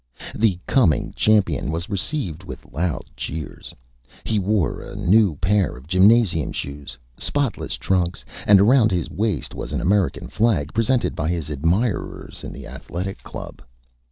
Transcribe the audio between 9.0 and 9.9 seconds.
Waist was an